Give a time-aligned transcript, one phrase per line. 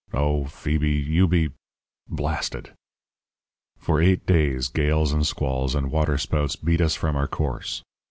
[0.15, 1.51] Oh, Phoebe, you be
[2.09, 2.73] blasted!'
[3.77, 7.83] "For eight days gales and squalls and waterspouts beat us from our course.